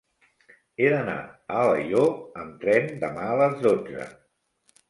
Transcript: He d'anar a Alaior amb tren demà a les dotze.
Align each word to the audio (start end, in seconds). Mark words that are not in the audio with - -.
He 0.83 0.87
d'anar 0.93 1.17
a 1.25 1.59
Alaior 1.65 2.09
amb 2.45 2.57
tren 2.65 2.91
demà 3.05 3.29
a 3.35 3.37
les 3.43 3.57
dotze. 3.67 4.09